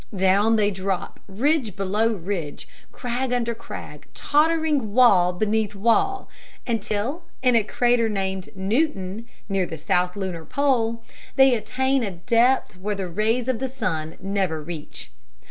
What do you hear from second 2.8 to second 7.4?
crag under crag, tottering wall beneath wall, until,